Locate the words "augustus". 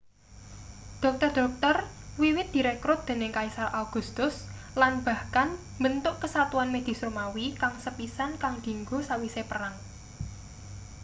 3.81-4.35